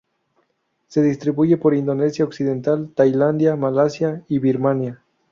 Se 0.87 1.03
distribuye 1.03 1.57
por 1.57 1.75
Indonesia 1.75 2.25
occidental, 2.25 2.89
Tailandia, 2.95 3.55
Malasia 3.55 4.23
y 4.27 4.39
Birmania. 4.39 4.99